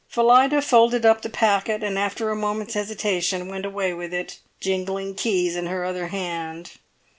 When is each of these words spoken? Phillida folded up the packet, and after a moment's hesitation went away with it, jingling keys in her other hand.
Phillida 0.07 0.63
folded 0.63 1.05
up 1.05 1.21
the 1.21 1.29
packet, 1.29 1.83
and 1.83 1.95
after 1.99 2.31
a 2.31 2.35
moment's 2.35 2.73
hesitation 2.73 3.47
went 3.47 3.67
away 3.67 3.93
with 3.93 4.15
it, 4.15 4.39
jingling 4.59 5.13
keys 5.13 5.55
in 5.55 5.67
her 5.67 5.85
other 5.85 6.07
hand. 6.07 6.71